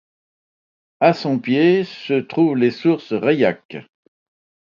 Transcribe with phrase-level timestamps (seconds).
[0.99, 3.85] À son pied se trouvent les sources Reilhac.